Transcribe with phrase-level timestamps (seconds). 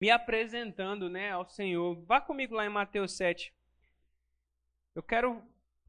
[0.00, 1.94] me apresentando né, ao Senhor.
[2.04, 3.52] Vá comigo lá em Mateus 7.
[4.94, 5.42] Eu quero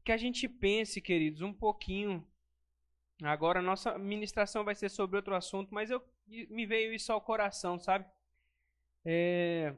[0.04, 2.26] que a gente pense, queridos, um pouquinho.
[3.22, 7.78] Agora, nossa ministração vai ser sobre outro assunto, mas eu me veio isso ao coração,
[7.78, 8.06] sabe?
[9.04, 9.74] É...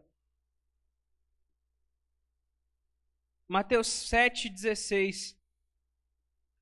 [3.49, 5.37] Mateus 7,16.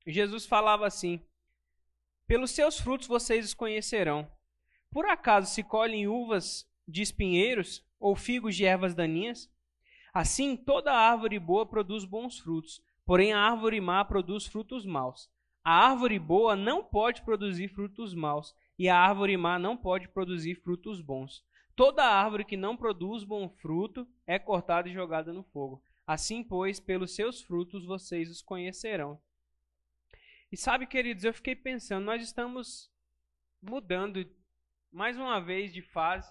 [0.07, 1.23] Jesus falava assim:
[2.25, 4.29] Pelos seus frutos vocês os conhecerão.
[4.89, 9.49] Por acaso se colhem uvas de espinheiros ou figos de ervas daninhas?
[10.13, 15.29] Assim, toda árvore boa produz bons frutos, porém a árvore má produz frutos maus.
[15.63, 20.55] A árvore boa não pode produzir frutos maus, e a árvore má não pode produzir
[20.55, 21.45] frutos bons.
[21.75, 25.81] Toda árvore que não produz bom fruto é cortada e jogada no fogo.
[26.05, 29.21] Assim, pois, pelos seus frutos vocês os conhecerão.
[30.51, 32.91] E sabe, queridos, eu fiquei pensando, nós estamos
[33.61, 34.29] mudando
[34.91, 36.29] mais uma vez de fase.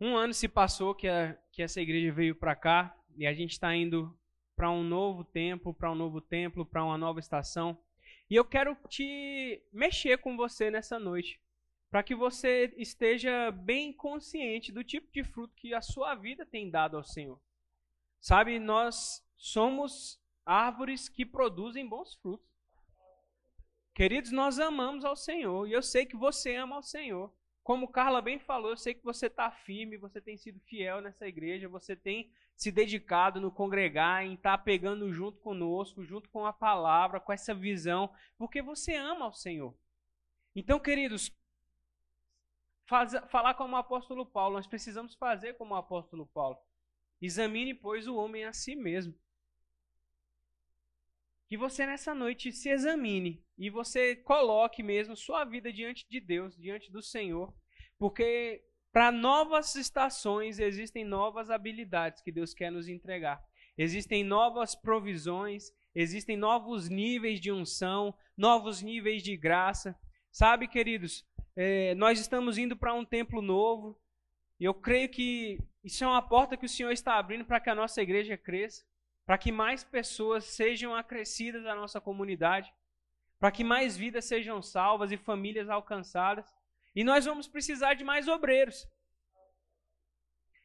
[0.00, 3.52] Um ano se passou que, a, que essa igreja veio para cá e a gente
[3.52, 4.14] está indo
[4.54, 7.78] para um novo tempo, para um novo templo, para uma nova estação.
[8.28, 11.40] E eu quero te mexer com você nessa noite,
[11.90, 16.70] para que você esteja bem consciente do tipo de fruto que a sua vida tem
[16.70, 17.40] dado ao Senhor.
[18.20, 22.46] Sabe, nós somos árvores que produzem bons frutos.
[23.94, 27.32] Queridos, nós amamos ao Senhor e eu sei que você ama ao Senhor.
[27.66, 31.26] Como Carla bem falou, eu sei que você está firme, você tem sido fiel nessa
[31.26, 36.46] igreja, você tem se dedicado no congregar, em estar tá pegando junto conosco, junto com
[36.46, 39.76] a palavra, com essa visão, porque você ama ao Senhor.
[40.54, 41.36] Então, queridos,
[42.84, 46.56] faz, falar como o apóstolo Paulo, nós precisamos fazer como o apóstolo Paulo.
[47.20, 49.12] Examine, pois, o homem a si mesmo.
[51.48, 56.56] Que você nessa noite se examine e você coloque mesmo sua vida diante de Deus,
[56.56, 57.54] diante do Senhor,
[57.98, 63.44] porque para novas estações existem novas habilidades que Deus quer nos entregar.
[63.78, 69.94] Existem novas provisões, existem novos níveis de unção, novos níveis de graça.
[70.32, 73.98] Sabe, queridos, é, nós estamos indo para um templo novo,
[74.58, 77.70] e eu creio que isso é uma porta que o Senhor está abrindo para que
[77.70, 78.84] a nossa igreja cresça,
[79.26, 82.72] para que mais pessoas sejam acrescidas à nossa comunidade,
[83.38, 86.46] para que mais vidas sejam salvas e famílias alcançadas.
[86.94, 88.88] E nós vamos precisar de mais obreiros.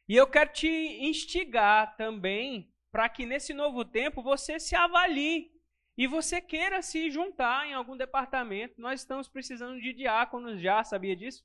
[0.08, 5.50] E eu quero te instigar também para que nesse novo tempo você se avalie
[5.96, 8.80] e você queira se juntar em algum departamento.
[8.80, 11.44] Nós estamos precisando de diáconos já, sabia disso?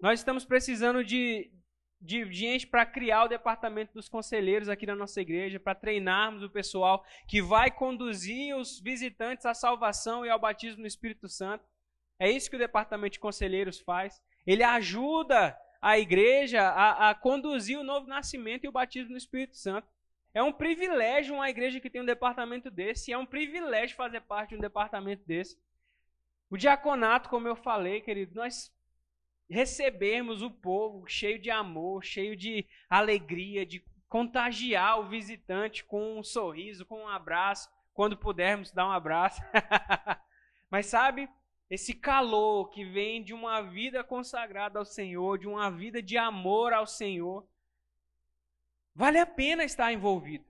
[0.00, 1.50] Nós estamos precisando de,
[2.04, 6.50] de gente para criar o departamento dos conselheiros aqui na nossa igreja, para treinarmos o
[6.50, 11.64] pessoal que vai conduzir os visitantes à salvação e ao batismo no Espírito Santo.
[12.18, 14.22] É isso que o departamento de conselheiros faz.
[14.46, 19.56] Ele ajuda a igreja a, a conduzir o novo nascimento e o batismo no Espírito
[19.56, 19.88] Santo.
[20.34, 24.50] É um privilégio uma igreja que tem um departamento desse, é um privilégio fazer parte
[24.50, 25.58] de um departamento desse.
[26.50, 28.70] O diaconato, como eu falei, querido, nós
[29.48, 36.22] recebermos o povo cheio de amor, cheio de alegria, de contagiar o visitante com um
[36.22, 39.40] sorriso, com um abraço, quando pudermos dar um abraço.
[40.70, 41.28] Mas sabe,
[41.68, 46.72] esse calor que vem de uma vida consagrada ao Senhor, de uma vida de amor
[46.72, 47.46] ao Senhor,
[48.94, 50.44] vale a pena estar envolvido.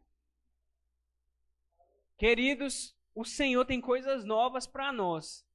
[2.17, 5.47] Queridos, o Senhor tem coisas novas para nós.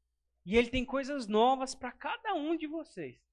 [0.45, 3.28] E Ele tem coisas novas para cada um de vocês.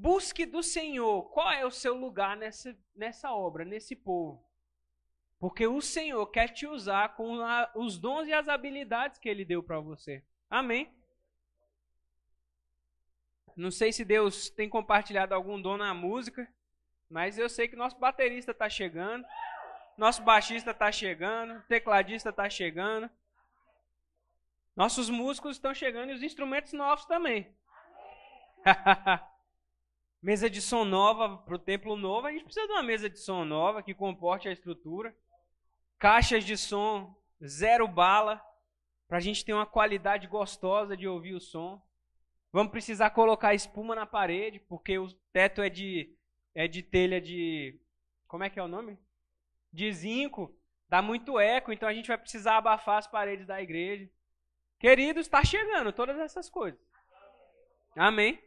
[0.00, 4.40] Busque do Senhor qual é o seu lugar nessa, nessa obra, nesse povo.
[5.40, 9.44] Porque o Senhor quer te usar com a, os dons e as habilidades que Ele
[9.44, 10.24] deu para você.
[10.48, 10.96] Amém?
[13.56, 16.48] Não sei se Deus tem compartilhado algum dom na música,
[17.10, 19.26] mas eu sei que nosso baterista está chegando,
[19.96, 23.10] nosso baixista está chegando, tecladista está chegando,
[24.76, 27.52] nossos músicos estão chegando e os instrumentos novos também.
[30.20, 33.18] Mesa de som nova para o templo novo, a gente precisa de uma mesa de
[33.18, 35.14] som nova que comporte a estrutura.
[35.98, 38.42] Caixas de som zero bala,
[39.06, 41.80] para a gente ter uma qualidade gostosa de ouvir o som.
[42.52, 46.12] Vamos precisar colocar espuma na parede, porque o teto é de,
[46.54, 47.78] é de telha de.
[48.26, 48.98] Como é que é o nome?
[49.72, 50.54] De zinco.
[50.88, 54.10] Dá muito eco, então a gente vai precisar abafar as paredes da igreja.
[54.78, 56.80] Queridos, está chegando todas essas coisas.
[57.94, 58.42] Amém?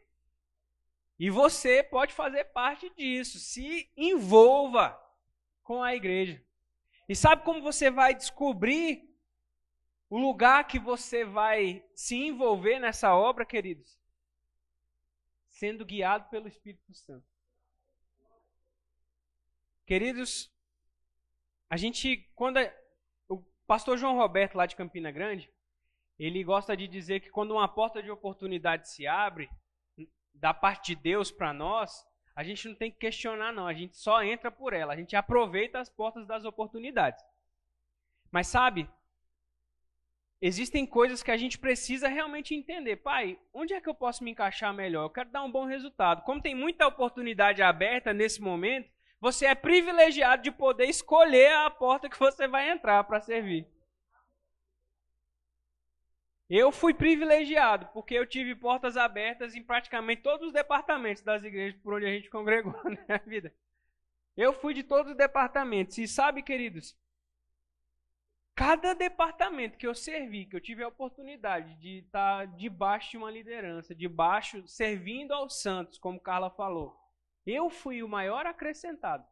[1.22, 3.38] E você pode fazer parte disso.
[3.38, 5.00] Se envolva
[5.62, 6.44] com a igreja.
[7.08, 9.08] E sabe como você vai descobrir
[10.10, 14.00] o lugar que você vai se envolver nessa obra, queridos?
[15.52, 17.28] Sendo guiado pelo Espírito Santo.
[19.86, 20.52] Queridos,
[21.70, 22.74] a gente, quando a,
[23.30, 25.54] o pastor João Roberto, lá de Campina Grande,
[26.18, 29.52] ele gosta de dizer que quando uma porta de oportunidade se abre,
[30.34, 32.06] da parte de Deus para nós,
[32.36, 33.68] a gente não tem que questionar, não.
[33.68, 34.94] A gente só entra por ela.
[34.94, 37.24] A gente aproveita as portas das oportunidades.
[38.32, 38.90] Mas sabe,
[40.42, 42.98] existem coisas que a gente precisa realmente entender.
[42.98, 45.04] Pai, onde é que eu posso me encaixar melhor?
[45.04, 46.24] Eu quero dar um bom resultado.
[46.24, 48.90] Como tem muita oportunidade aberta nesse momento,
[49.20, 53.68] você é privilegiado de poder escolher a porta que você vai entrar para servir.
[56.54, 61.80] Eu fui privilegiado, porque eu tive portas abertas em praticamente todos os departamentos das igrejas
[61.80, 63.56] por onde a gente congregou na minha vida.
[64.36, 65.98] Eu fui de todos os departamentos.
[65.98, 66.94] E sabe, queridos,
[68.54, 73.32] cada departamento que eu servi, que eu tive a oportunidade de estar debaixo de uma
[73.32, 77.00] liderança, debaixo, servindo aos santos, como Carla falou,
[77.46, 79.26] eu fui o maior acrescentado.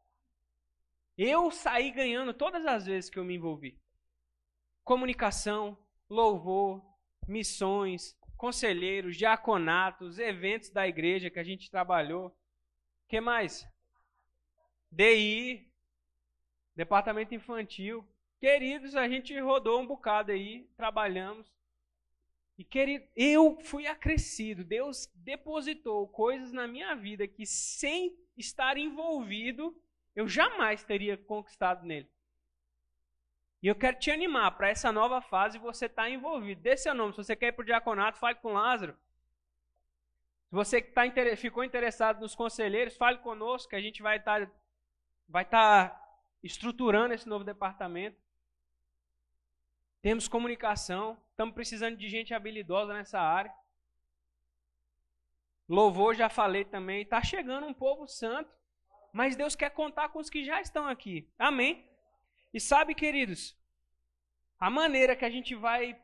[1.18, 3.78] Eu saí ganhando todas as vezes que eu me envolvi.
[4.86, 5.78] Comunicação,
[6.10, 6.89] louvor,
[7.30, 12.36] missões, conselheiros, diaconatos, eventos da igreja que a gente trabalhou.
[13.08, 13.68] que mais?
[14.92, 15.72] DI,
[16.76, 18.08] departamento infantil.
[18.40, 21.52] Queridos, a gente rodou um bocado aí, trabalhamos.
[22.58, 24.64] E querido, eu fui acrescido.
[24.64, 29.76] Deus depositou coisas na minha vida que sem estar envolvido,
[30.16, 32.10] eu jamais teria conquistado nele.
[33.62, 36.62] E eu quero te animar para essa nova fase você estar tá envolvido.
[36.62, 37.12] Dê seu nome.
[37.12, 38.94] Se você quer ir para o diaconato, fale com Lázaro.
[40.48, 41.04] Se você tá,
[41.36, 44.54] ficou interessado nos conselheiros, fale conosco, que a gente vai estar tá,
[45.28, 46.02] vai tá
[46.42, 48.18] estruturando esse novo departamento.
[50.02, 53.54] Temos comunicação, estamos precisando de gente habilidosa nessa área.
[55.68, 57.02] Louvor, já falei também.
[57.02, 58.50] Está chegando um povo santo,
[59.12, 61.30] mas Deus quer contar com os que já estão aqui.
[61.38, 61.89] Amém?
[62.54, 63.56] E sabe, queridos,
[64.60, 66.00] a maneira que a gente vai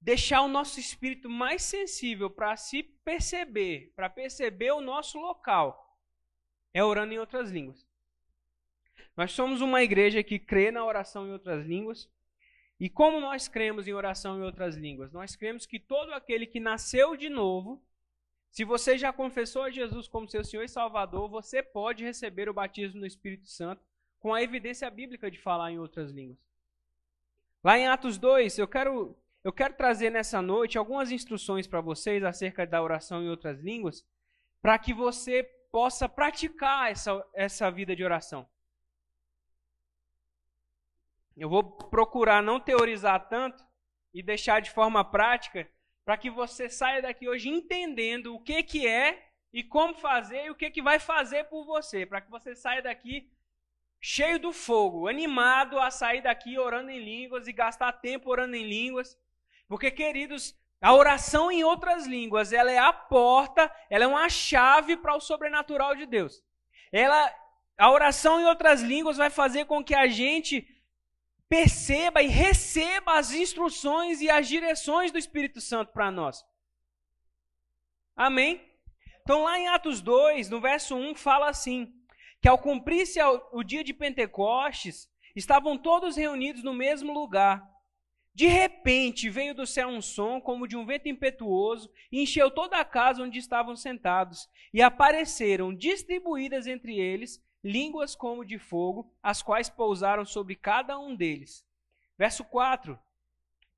[0.00, 5.98] deixar o nosso espírito mais sensível para se perceber, para perceber o nosso local,
[6.74, 7.86] é orando em outras línguas.
[9.16, 12.10] Nós somos uma igreja que crê na oração em outras línguas.
[12.80, 15.12] E como nós cremos em oração em outras línguas?
[15.12, 17.80] Nós cremos que todo aquele que nasceu de novo,
[18.50, 22.54] se você já confessou a Jesus como seu Senhor e Salvador, você pode receber o
[22.54, 23.82] batismo no Espírito Santo
[24.22, 26.38] com a evidência bíblica de falar em outras línguas.
[27.62, 32.22] Lá em Atos 2, eu quero, eu quero trazer nessa noite algumas instruções para vocês
[32.22, 34.06] acerca da oração em outras línguas,
[34.62, 35.42] para que você
[35.72, 38.48] possa praticar essa, essa vida de oração.
[41.36, 43.64] Eu vou procurar não teorizar tanto
[44.14, 45.68] e deixar de forma prática,
[46.04, 50.50] para que você saia daqui hoje entendendo o que, que é e como fazer e
[50.50, 53.28] o que, que vai fazer por você, para que você saia daqui
[54.04, 58.66] cheio do fogo, animado a sair daqui orando em línguas e gastar tempo orando em
[58.66, 59.16] línguas.
[59.68, 64.96] Porque, queridos, a oração em outras línguas, ela é a porta, ela é uma chave
[64.96, 66.42] para o sobrenatural de Deus.
[66.90, 67.32] Ela,
[67.78, 70.66] a oração em outras línguas vai fazer com que a gente
[71.48, 76.44] perceba e receba as instruções e as direções do Espírito Santo para nós.
[78.16, 78.68] Amém?
[79.22, 81.94] Então, lá em Atos 2, no verso 1, fala assim:
[82.42, 83.20] que ao cumprir-se
[83.52, 87.64] o dia de Pentecostes, estavam todos reunidos no mesmo lugar.
[88.34, 92.78] De repente veio do céu um som como de um vento impetuoso e encheu toda
[92.78, 99.40] a casa onde estavam sentados, e apareceram distribuídas entre eles línguas como de fogo, as
[99.40, 101.64] quais pousaram sobre cada um deles.
[102.18, 102.98] Verso 4: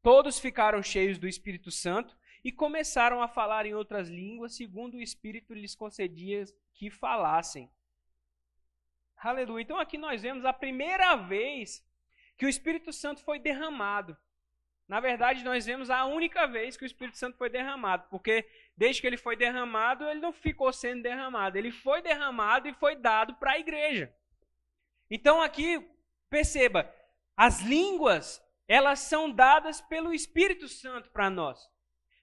[0.03, 5.03] Todos ficaram cheios do Espírito Santo e começaram a falar em outras línguas, segundo o
[5.03, 7.69] Espírito lhes concedia que falassem.
[9.25, 9.63] Aleluia.
[9.63, 11.83] Então aqui nós vemos a primeira vez
[12.37, 14.15] que o Espírito Santo foi derramado.
[14.87, 19.01] Na verdade, nós vemos a única vez que o Espírito Santo foi derramado, porque desde
[19.01, 23.35] que ele foi derramado, ele não ficou sendo derramado, ele foi derramado e foi dado
[23.37, 24.15] para a igreja.
[25.11, 25.83] Então aqui,
[26.29, 26.93] perceba,
[27.35, 31.67] as línguas, elas são dadas pelo Espírito Santo para nós.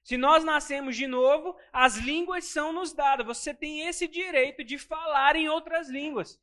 [0.04, 3.26] Se nós nascemos de novo, as línguas são nos dadas.
[3.26, 6.40] Você tem esse direito de falar em outras línguas.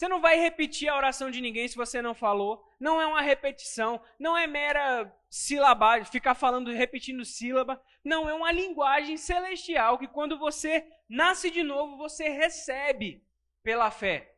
[0.00, 2.66] Você não vai repetir a oração de ninguém se você não falou.
[2.80, 7.78] Não é uma repetição, não é mera sílaba, ficar falando, repetindo sílaba.
[8.02, 13.22] Não, é uma linguagem celestial que quando você nasce de novo, você recebe
[13.62, 14.34] pela fé.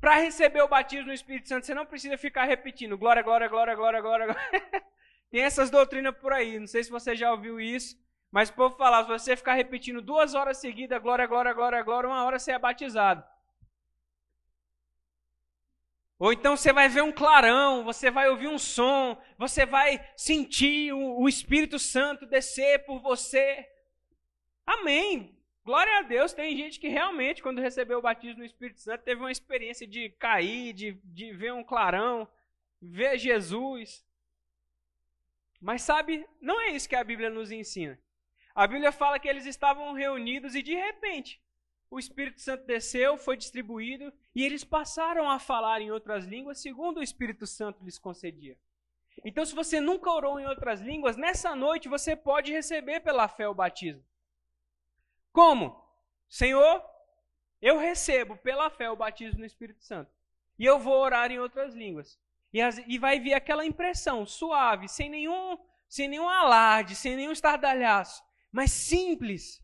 [0.00, 3.74] Para receber o batismo no Espírito Santo, você não precisa ficar repetindo glória, glória, glória,
[3.74, 4.26] glória, glória.
[4.28, 4.84] glória.
[5.30, 7.94] Tem essas doutrinas por aí, não sei se você já ouviu isso,
[8.30, 12.08] mas o povo fala, se você ficar repetindo duas horas seguidas, glória, glória, glória, glória,
[12.08, 13.22] uma hora você é batizado.
[16.18, 20.92] Ou então você vai ver um clarão, você vai ouvir um som, você vai sentir
[20.92, 23.64] o, Espírito Santo descer por você.
[24.66, 25.38] Amém.
[25.64, 26.32] Glória a Deus.
[26.32, 30.10] Tem gente que realmente, quando recebeu o batismo no Espírito Santo, teve uma experiência de
[30.10, 32.26] cair, de, de ver um clarão,
[32.82, 34.04] ver Jesus.
[35.60, 37.96] Mas sabe, não é isso que a Bíblia nos ensina.
[38.54, 41.40] A Bíblia fala que eles estavam reunidos e de repente
[41.90, 46.98] o Espírito Santo desceu, foi distribuído e eles passaram a falar em outras línguas segundo
[46.98, 48.58] o Espírito Santo lhes concedia.
[49.24, 53.48] Então, se você nunca orou em outras línguas, nessa noite você pode receber pela fé
[53.48, 54.04] o batismo.
[55.32, 55.84] Como?
[56.28, 56.84] Senhor,
[57.60, 60.12] eu recebo pela fé o batismo no Espírito Santo.
[60.58, 62.18] E eu vou orar em outras línguas.
[62.52, 67.32] E, as, e vai vir aquela impressão suave, sem nenhum, sem nenhum alarde, sem nenhum
[67.32, 69.62] estardalhaço, mas simples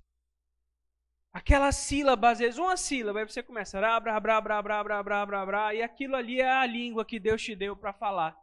[1.35, 6.65] Aquelas sílabas, às vezes uma sílaba, aí você começa, bra, e aquilo ali é a
[6.65, 8.39] língua que Deus te deu para falar.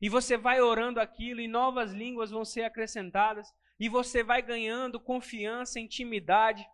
[0.00, 4.98] E você vai orando aquilo, e novas línguas vão ser acrescentadas, e você vai ganhando
[4.98, 6.66] confiança, intimidade.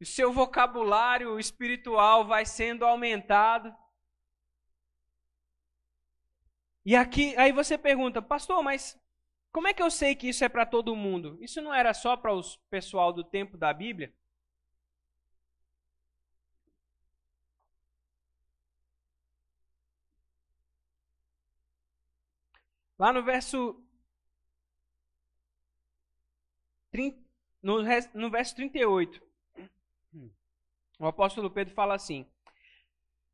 [0.00, 3.72] O seu vocabulário espiritual vai sendo aumentado.
[6.84, 9.00] E aqui, aí você pergunta, pastor, mas
[9.54, 11.38] como é que eu sei que isso é para todo mundo?
[11.40, 14.12] Isso não era só para o pessoal do tempo da Bíblia?
[22.98, 23.80] Lá no verso
[27.62, 27.82] no,
[28.14, 29.20] no verso 38,
[30.98, 32.26] o apóstolo Pedro fala assim: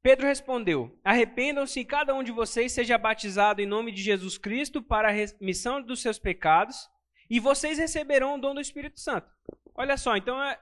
[0.02, 4.82] Pedro respondeu: Arrependam-se e cada um de vocês seja batizado em nome de Jesus Cristo
[4.82, 6.88] para a remissão dos seus pecados,
[7.28, 9.30] e vocês receberão o dom do Espírito Santo.
[9.74, 10.58] Olha só, então é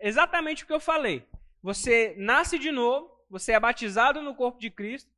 [0.00, 1.26] exatamente o que eu falei.
[1.62, 5.10] Você nasce de novo, você é batizado no corpo de Cristo,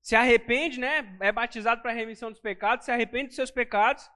[0.00, 1.16] se arrepende, né?
[1.20, 4.08] É batizado para a remissão dos pecados, se arrepende dos seus pecados,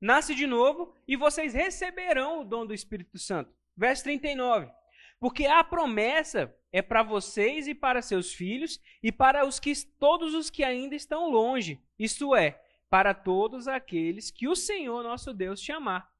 [0.00, 3.54] nasce de novo e vocês receberão o dom do Espírito Santo.
[3.76, 4.70] Verso 39.
[5.18, 10.34] Porque a promessa é para vocês e para seus filhos e para os que todos
[10.34, 15.60] os que ainda estão longe, isto é, para todos aqueles que o Senhor nosso Deus
[15.60, 16.10] chamar.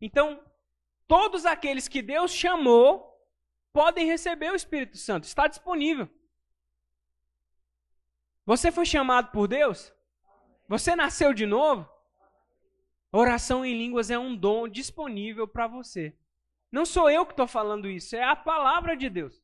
[0.00, 0.42] Então,
[1.06, 3.12] todos aqueles que Deus chamou
[3.72, 6.08] podem receber o Espírito Santo, está disponível.
[8.44, 9.92] Você foi chamado por Deus?
[10.68, 11.88] Você nasceu de novo?
[13.10, 16.16] Oração em línguas é um dom disponível para você.
[16.70, 19.41] Não sou eu que estou falando isso, é a palavra de Deus.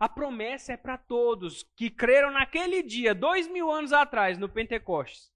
[0.00, 5.30] A promessa é para todos que creram naquele dia, dois mil anos atrás, no Pentecostes.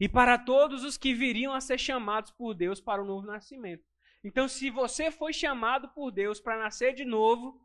[0.00, 3.84] E para todos os que viriam a ser chamados por Deus para o novo nascimento.
[4.24, 7.60] Então, se você foi chamado por Deus para nascer de novo,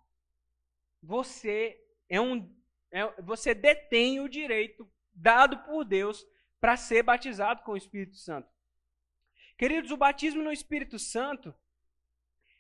[1.02, 2.54] você é um,
[2.92, 6.26] é, você detém o direito dado por Deus
[6.60, 8.52] para ser batizado com o Espírito Santo.
[9.58, 11.56] Queridos, o batismo no Espírito Santo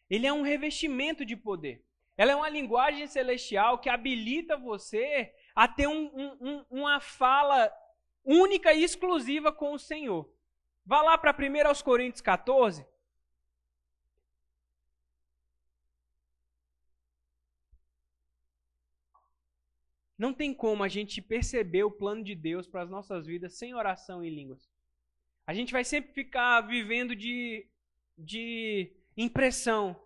[0.09, 1.85] ele é um revestimento de poder.
[2.15, 7.71] Ela é uma linguagem celestial que habilita você a ter um, um, uma fala
[8.23, 10.31] única e exclusiva com o Senhor.
[10.85, 12.85] Vá lá para 1 Coríntios 14.
[20.17, 23.73] Não tem como a gente perceber o plano de Deus para as nossas vidas sem
[23.73, 24.69] oração em línguas.
[25.45, 27.67] A gente vai sempre ficar vivendo de,
[28.17, 30.01] de impressão.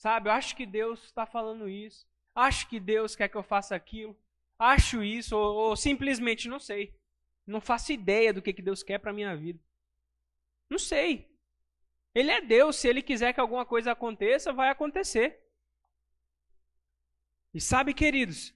[0.00, 2.08] Sabe, eu acho que Deus está falando isso.
[2.34, 4.16] Acho que Deus quer que eu faça aquilo.
[4.58, 6.98] Acho isso, ou, ou simplesmente não sei.
[7.46, 9.60] Não faço ideia do que, que Deus quer para a minha vida.
[10.70, 11.30] Não sei.
[12.14, 12.76] Ele é Deus.
[12.76, 15.38] Se ele quiser que alguma coisa aconteça, vai acontecer.
[17.52, 18.54] E sabe, queridos,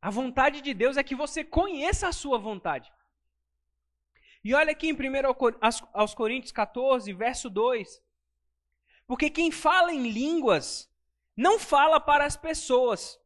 [0.00, 2.92] a vontade de Deus é que você conheça a sua vontade.
[4.42, 4.98] E olha aqui em 1
[5.92, 8.02] aos Coríntios 14, verso 2.
[9.12, 10.90] Porque quem fala em línguas
[11.36, 13.20] não fala para as pessoas,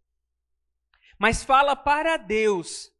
[1.17, 2.93] mas fala para Deus.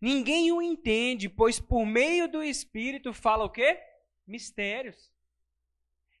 [0.00, 3.82] Ninguém o entende, pois por meio do Espírito fala o quê?
[4.24, 5.12] Mistérios.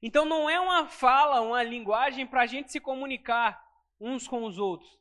[0.02, 3.64] Então não é uma fala, uma linguagem para a gente se comunicar
[4.00, 4.97] uns com os outros.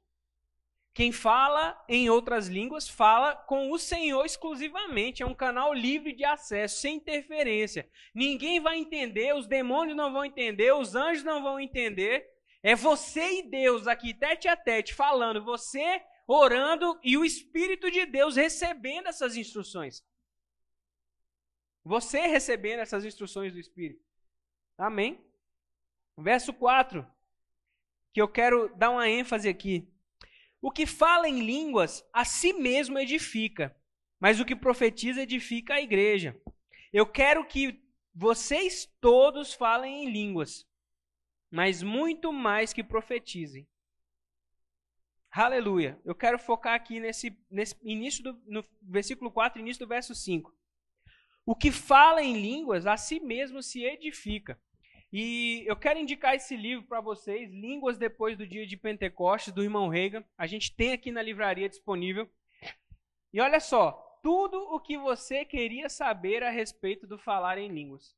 [0.98, 5.22] Quem fala em outras línguas fala com o Senhor exclusivamente.
[5.22, 7.88] É um canal livre de acesso, sem interferência.
[8.16, 12.28] Ninguém vai entender, os demônios não vão entender, os anjos não vão entender.
[12.64, 18.04] É você e Deus aqui, tete a tete, falando, você orando e o Espírito de
[18.08, 20.04] Deus recebendo essas instruções.
[21.84, 24.04] Você recebendo essas instruções do Espírito.
[24.76, 25.24] Amém?
[26.18, 27.06] Verso 4,
[28.12, 29.96] que eu quero dar uma ênfase aqui.
[30.62, 33.76] O que fala em línguas a si mesmo edifica,
[34.20, 36.40] mas o que profetiza edifica a igreja.
[36.92, 37.82] Eu quero que
[38.14, 40.68] vocês todos falem em línguas,
[41.52, 43.68] mas muito mais que profetizem.
[45.30, 46.00] Aleluia.
[46.04, 50.56] Eu quero focar aqui nesse, nesse início do no versículo 4, início do verso 5.
[51.46, 54.60] O que fala em línguas a si mesmo se edifica.
[55.12, 59.64] E eu quero indicar esse livro para vocês, Línguas Depois do Dia de Pentecostes, do
[59.64, 60.24] irmão Reagan.
[60.38, 62.30] A gente tem aqui na livraria disponível.
[63.32, 68.16] E olha só, tudo o que você queria saber a respeito do falar em línguas.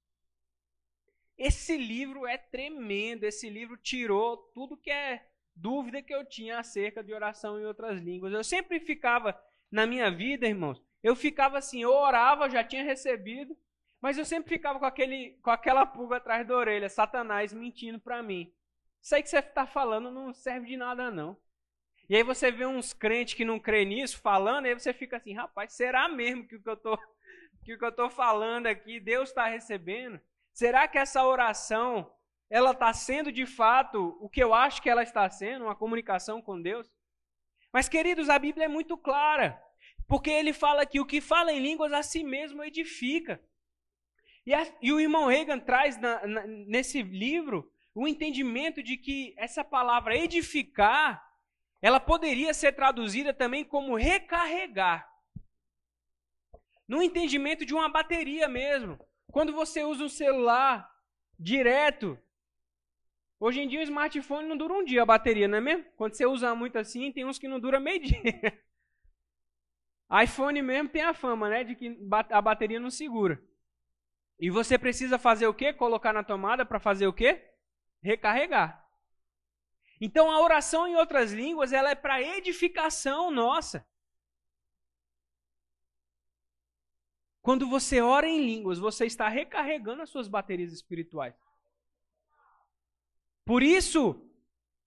[1.37, 7.03] Esse livro é tremendo, esse livro tirou tudo que é dúvida que eu tinha acerca
[7.03, 8.33] de oração em outras línguas.
[8.33, 9.39] Eu sempre ficava
[9.71, 13.55] na minha vida, irmãos, eu ficava assim, eu orava, já tinha recebido,
[14.01, 18.23] mas eu sempre ficava com, aquele, com aquela pulga atrás da orelha, Satanás mentindo para
[18.23, 18.53] mim.
[19.01, 21.37] Isso aí que você está falando não serve de nada, não.
[22.09, 25.17] E aí você vê uns crentes que não crê nisso falando, e aí você fica
[25.17, 26.97] assim, rapaz, será mesmo que o que eu tô,
[27.63, 30.19] que o que eu tô falando aqui Deus está recebendo?
[30.53, 32.11] Será que essa oração
[32.49, 36.41] ela está sendo de fato o que eu acho que ela está sendo, uma comunicação
[36.41, 36.89] com Deus?
[37.71, 39.61] Mas, queridos, a Bíblia é muito clara,
[40.07, 43.39] porque ele fala que o que fala em línguas a si mesmo edifica.
[44.45, 49.33] E, a, e o irmão Reagan traz na, na, nesse livro o entendimento de que
[49.37, 51.23] essa palavra edificar,
[51.81, 55.09] ela poderia ser traduzida também como recarregar.
[56.87, 58.99] No entendimento de uma bateria mesmo.
[59.31, 60.89] Quando você usa um celular
[61.37, 62.17] direto,
[63.39, 65.85] hoje em dia o smartphone não dura um dia a bateria, não é mesmo?
[65.95, 68.63] Quando você usa muito assim, tem uns que não dura meio dia.
[70.23, 71.95] iPhone mesmo tem a fama, né, de que
[72.29, 73.39] a bateria não segura.
[74.39, 75.73] E você precisa fazer o quê?
[75.73, 77.51] Colocar na tomada para fazer o quê?
[78.01, 78.87] Recarregar.
[79.99, 83.85] Então a oração em outras línguas, ela é para edificação nossa.
[87.41, 91.35] Quando você ora em línguas, você está recarregando as suas baterias espirituais.
[93.43, 94.25] Por isso,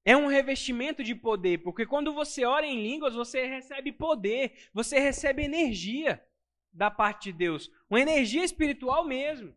[0.05, 4.99] é um revestimento de poder, porque quando você ora em línguas, você recebe poder, você
[4.99, 6.25] recebe energia
[6.73, 7.71] da parte de Deus.
[7.89, 9.55] Uma energia espiritual mesmo.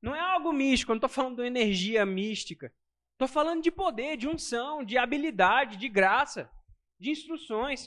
[0.00, 2.72] Não é algo místico, eu não estou falando de uma energia mística.
[3.12, 6.50] Estou falando de poder, de unção, de habilidade, de graça,
[6.98, 7.86] de instruções.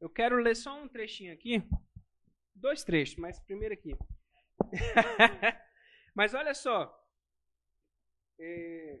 [0.00, 1.62] Eu quero ler só um trechinho aqui.
[2.54, 3.96] Dois trechos, mas primeiro aqui.
[6.14, 6.96] mas olha só.
[8.38, 9.00] É...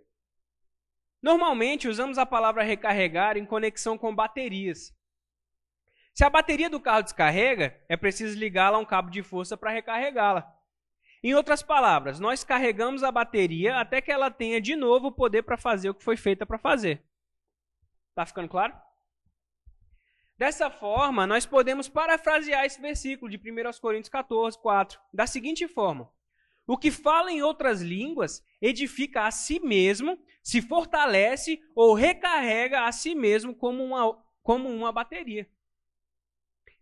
[1.26, 4.96] Normalmente usamos a palavra recarregar em conexão com baterias.
[6.14, 9.72] Se a bateria do carro descarrega, é preciso ligá-la a um cabo de força para
[9.72, 10.48] recarregá-la.
[11.24, 15.42] Em outras palavras, nós carregamos a bateria até que ela tenha de novo o poder
[15.42, 17.04] para fazer o que foi feita para fazer.
[18.10, 18.72] Está ficando claro?
[20.38, 26.08] Dessa forma, nós podemos parafrasear esse versículo de 1 Coríntios 14, 4, da seguinte forma:
[26.66, 32.92] o que fala em outras línguas edifica a si mesmo, se fortalece ou recarrega a
[32.92, 35.48] si mesmo como uma, como uma bateria.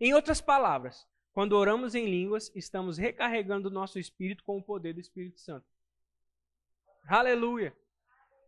[0.01, 4.95] Em outras palavras, quando oramos em línguas, estamos recarregando o nosso espírito com o poder
[4.95, 5.67] do Espírito Santo.
[7.07, 7.77] Aleluia!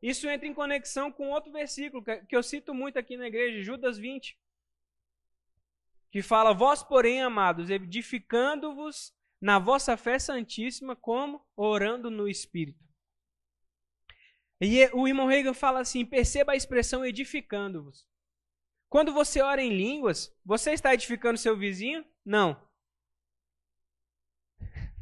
[0.03, 3.99] Isso entra em conexão com outro versículo que eu cito muito aqui na igreja, Judas
[3.99, 4.38] 20,
[6.11, 12.87] que fala: Vós, porém, amados, edificando-vos na vossa fé santíssima, como orando no Espírito.
[14.61, 18.07] E o irmão Reagan fala assim: perceba a expressão edificando-vos.
[18.88, 22.05] Quando você ora em línguas, você está edificando seu vizinho?
[22.25, 22.64] Não.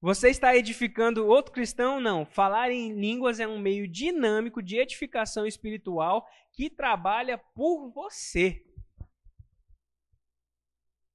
[0.00, 2.00] Você está edificando outro cristão?
[2.00, 2.26] Não.
[2.26, 8.66] Falar em línguas é um meio dinâmico de edificação espiritual que trabalha por você.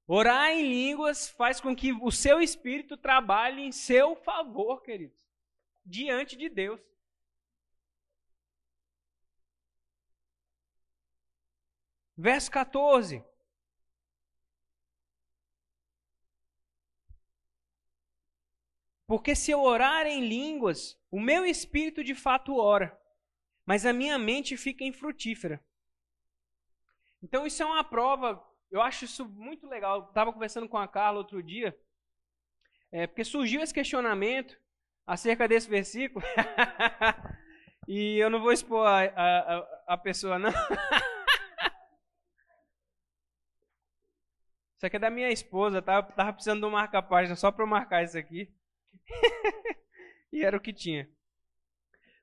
[0.08, 5.20] Orar em línguas faz com que o seu espírito trabalhe em seu favor, queridos,
[5.86, 6.80] diante de Deus.
[12.16, 13.22] Verso 14.
[19.06, 22.98] Porque se eu orar em línguas, o meu espírito de fato ora,
[23.66, 25.64] mas a minha mente fica infrutífera.
[27.22, 30.08] Então isso é uma prova eu acho isso muito legal.
[30.08, 31.78] Estava conversando com a Carla outro dia,
[32.92, 34.58] é, porque surgiu esse questionamento
[35.06, 36.26] acerca desse versículo.
[37.88, 40.52] e eu não vou expor a, a, a pessoa, não.
[44.78, 46.04] Isso aqui é da minha esposa, tá?
[46.04, 48.54] Tava precisando de um marca-página só para marcar isso aqui.
[50.32, 51.10] e era o que tinha.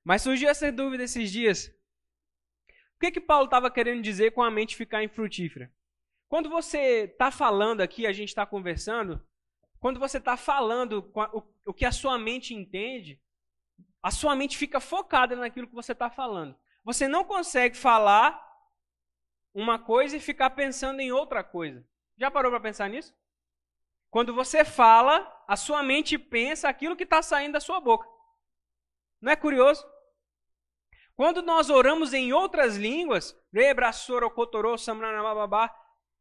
[0.05, 1.67] Mas surgiu essa dúvida esses dias.
[2.95, 5.69] O que que Paulo estava querendo dizer com a mente ficar infrutífera?
[6.29, 9.25] Quando você está falando aqui, a gente está conversando,
[9.79, 11.11] quando você está falando
[11.65, 13.21] o, que a sua mente entende,
[14.03, 16.57] a sua mente fica focada naquilo que você está falando.
[16.83, 18.43] Você não consegue falar
[19.55, 21.87] uma coisa e ficar pensando em outra coisa.
[22.17, 23.15] Já parou para pensar nisso?
[24.11, 28.09] Quando você fala, a sua mente pensa aquilo que está saindo da sua boca.
[29.21, 29.85] Não é curioso?
[31.17, 33.37] Quando nós oramos em outras línguas,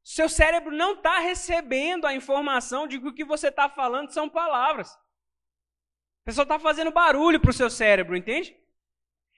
[0.03, 4.27] seu cérebro não está recebendo a informação de que o que você está falando são
[4.27, 4.91] palavras.
[4.91, 8.55] A pessoa está fazendo barulho para o seu cérebro, entende?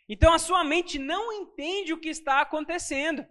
[0.09, 3.25] Então a sua mente não entende o que está acontecendo.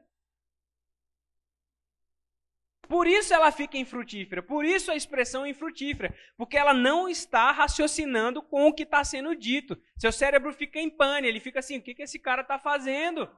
[2.88, 8.42] Por isso ela fica infrutífera, por isso a expressão infrutífera, porque ela não está raciocinando
[8.42, 9.80] com o que está sendo dito.
[9.96, 13.28] Seu cérebro fica em pane, ele fica assim: o que, que esse cara está fazendo?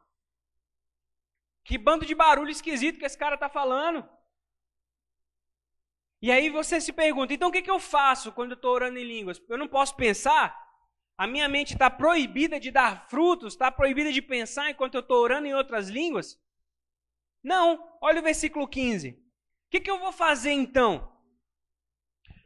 [1.67, 4.09] Que bando de barulho esquisito que esse cara está falando.
[6.23, 8.99] E aí você se pergunta: então o que, que eu faço quando eu estou orando
[8.99, 9.43] em línguas?
[9.49, 10.57] Eu não posso pensar?
[11.19, 15.17] A minha mente está proibida de dar frutos, está proibida de pensar enquanto eu estou
[15.17, 16.41] orando em outras línguas?
[17.43, 19.11] Não, olha o versículo 15.
[19.11, 19.17] O
[19.71, 21.13] que, que eu vou fazer então?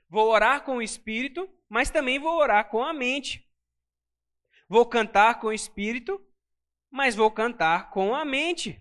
[0.08, 3.46] Vou orar com o espírito, mas também vou orar com a mente.
[4.68, 6.24] Vou cantar com o espírito,
[6.90, 8.80] mas vou cantar com a mente.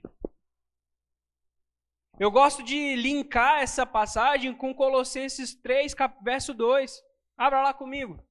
[2.19, 7.01] Eu gosto de linkar essa passagem com Colossenses 3, verso 2.
[7.37, 8.21] Abra lá comigo.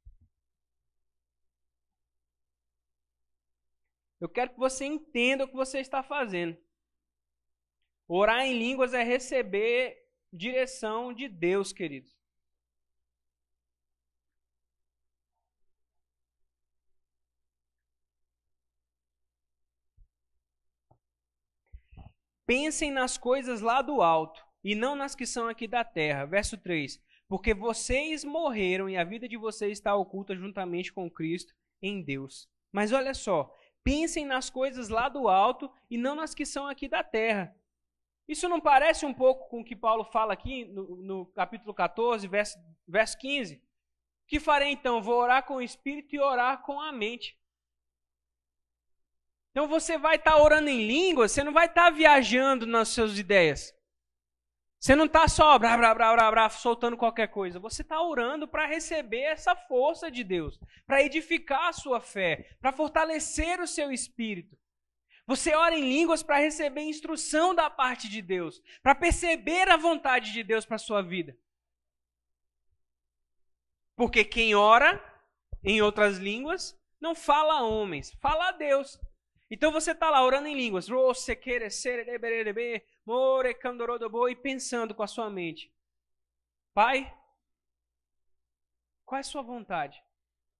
[4.20, 6.54] Eu quero que você entenda o que você está fazendo.
[8.06, 9.96] Orar em línguas é receber
[10.30, 12.14] direção de Deus, queridos.
[22.48, 26.24] Pensem nas coisas lá do alto e não nas que são aqui da terra.
[26.24, 31.54] Verso 3: Porque vocês morreram e a vida de vocês está oculta juntamente com Cristo
[31.82, 32.48] em Deus.
[32.72, 36.88] Mas olha só, pensem nas coisas lá do alto e não nas que são aqui
[36.88, 37.54] da terra.
[38.26, 42.26] Isso não parece um pouco com o que Paulo fala aqui no, no capítulo 14,
[42.28, 43.56] verso, verso 15?
[43.56, 43.60] O
[44.26, 45.02] que farei então?
[45.02, 47.38] Vou orar com o espírito e orar com a mente.
[49.58, 52.90] Então você vai estar tá orando em língua, você não vai estar tá viajando nas
[52.90, 53.74] suas ideias.
[54.78, 57.58] Você não está só brá, brá, brá, brá, brá, soltando qualquer coisa.
[57.58, 62.70] Você está orando para receber essa força de Deus, para edificar a sua fé, para
[62.70, 64.56] fortalecer o seu espírito.
[65.26, 70.32] Você ora em línguas para receber instrução da parte de Deus, para perceber a vontade
[70.32, 71.36] de Deus para a sua vida.
[73.96, 75.02] Porque quem ora
[75.64, 78.96] em outras línguas não fala a homens, fala a Deus.
[79.50, 80.88] Então você está lá orando em línguas,
[84.28, 85.72] e pensando com a sua mente:
[86.74, 87.12] Pai,
[89.04, 90.02] qual é a sua vontade?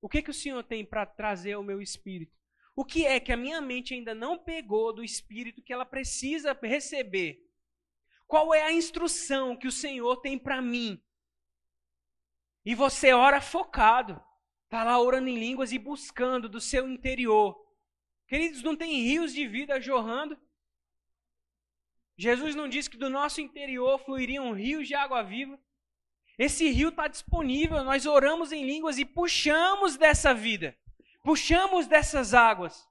[0.01, 2.39] O que, que o Senhor tem para trazer ao meu espírito?
[2.75, 6.57] O que é que a minha mente ainda não pegou do Espírito que ela precisa
[6.63, 7.45] receber?
[8.25, 11.03] Qual é a instrução que o Senhor tem para mim?
[12.65, 14.23] E você ora focado,
[14.63, 17.68] está lá orando em línguas e buscando do seu interior.
[18.29, 20.39] Queridos, não tem rios de vida jorrando?
[22.17, 25.59] Jesus não disse que do nosso interior fluiriam rios de água viva?
[26.39, 30.79] Esse rio está disponível, nós oramos em línguas e puxamos dessa vida
[31.29, 32.89] puxamos dessas águas.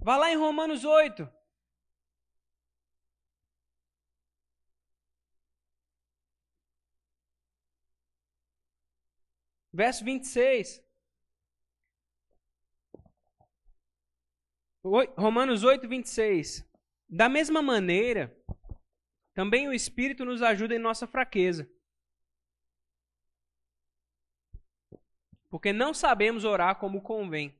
[0.00, 1.28] Vá lá em Romanos 8.
[9.72, 10.82] Verso 26.
[15.16, 16.64] Romanos 8, 26.
[17.08, 18.36] Da mesma maneira,
[19.34, 21.68] também o Espírito nos ajuda em nossa fraqueza.
[25.56, 27.58] porque não sabemos orar como convém.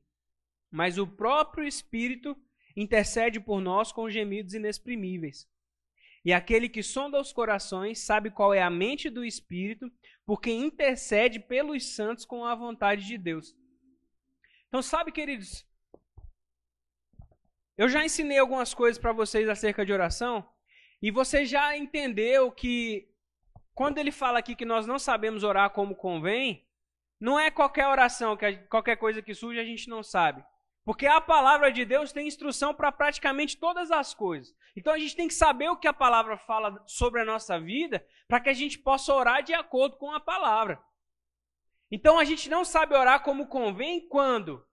[0.69, 2.37] Mas o próprio Espírito
[2.75, 5.49] intercede por nós com gemidos inexprimíveis.
[6.23, 9.91] E aquele que sonda os corações sabe qual é a mente do Espírito,
[10.27, 13.55] porque intercede pelos santos com a vontade de Deus.
[14.67, 15.65] Então, sabe, queridos,
[17.77, 20.47] eu já ensinei algumas coisas para vocês acerca de oração,
[21.01, 23.07] e você já entendeu que
[23.73, 26.67] quando ele fala aqui que nós não sabemos orar como convém,
[27.19, 30.43] não é qualquer oração, que qualquer coisa que surge a gente não sabe.
[30.83, 34.55] Porque a palavra de Deus tem instrução para praticamente todas as coisas.
[34.75, 38.05] Então a gente tem que saber o que a palavra fala sobre a nossa vida
[38.27, 40.81] para que a gente possa orar de acordo com a palavra.
[41.91, 44.65] Então a gente não sabe orar como convém quando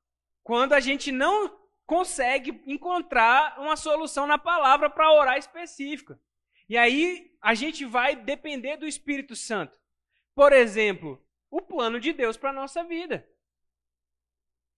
[0.43, 6.19] Quando a gente não consegue encontrar uma solução na palavra para orar específica.
[6.69, 9.79] E aí a gente vai depender do Espírito Santo.
[10.35, 13.29] Por exemplo, o plano de Deus para a nossa vida.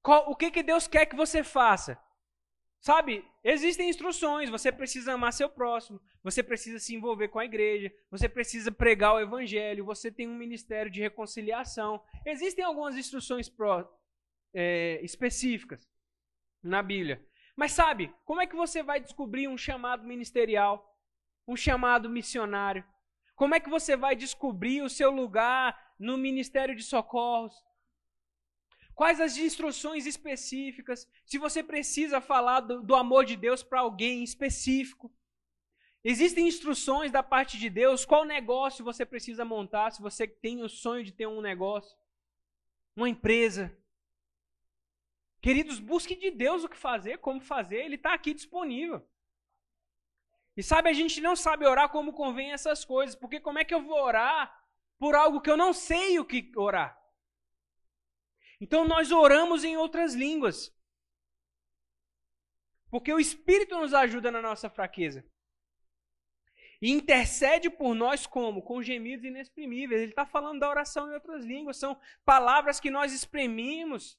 [0.03, 2.01] Qual, o que, que Deus quer que você faça?
[2.81, 4.51] Sabe, existem instruções.
[4.51, 9.14] Você precisa amar seu próximo, você precisa se envolver com a igreja, você precisa pregar
[9.14, 12.03] o evangelho, você tem um ministério de reconciliação.
[12.25, 13.88] Existem algumas instruções pro,
[14.53, 15.88] é, específicas
[16.66, 17.24] na Bíblia.
[17.55, 20.94] Mas sabe, como é que você vai descobrir um chamado ministerial,
[21.48, 22.85] um chamado missionário?
[23.35, 27.55] Como é que você vai descobrir o seu lugar no ministério de socorros?
[28.94, 31.07] Quais as instruções específicas?
[31.26, 35.12] Se você precisa falar do, do amor de Deus para alguém específico.
[36.02, 38.07] Existem instruções da parte de Deus.
[38.07, 39.90] Qual negócio você precisa montar?
[39.90, 41.94] Se você tem o sonho de ter um negócio,
[42.94, 43.76] uma empresa,
[45.46, 49.09] Queridos, busque de Deus o que fazer, como fazer, Ele está aqui disponível.
[50.56, 53.72] E sabe, a gente não sabe orar como convém essas coisas, porque como é que
[53.72, 54.61] eu vou orar
[54.98, 57.00] por algo que eu não sei o que orar?
[58.61, 60.74] Então nós oramos em outras línguas.
[62.90, 65.24] Porque o Espírito nos ajuda na nossa fraqueza.
[66.82, 68.62] E intercede por nós como?
[68.62, 70.02] Com gemidos inexprimíveis.
[70.02, 71.76] Ele está falando da oração em outras línguas.
[71.76, 74.18] São palavras que nós exprimimos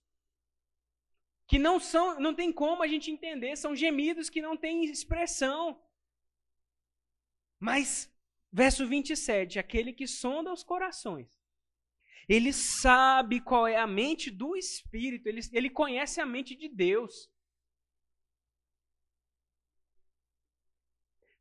[1.48, 5.82] que não são, não tem como a gente entender, são gemidos que não têm expressão.
[7.58, 8.14] Mas
[8.52, 11.40] verso 27, aquele que sonda os corações,
[12.28, 17.32] ele sabe qual é a mente do Espírito, ele, ele conhece a mente de Deus.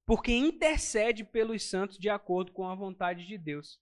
[0.06, 3.80] Porque intercede pelos santos de acordo com a vontade de Deus.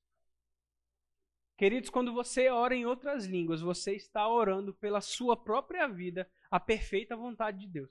[1.56, 6.58] Queridos, quando você ora em outras línguas, você está orando pela sua própria vida, a
[6.58, 7.90] perfeita vontade de Deus.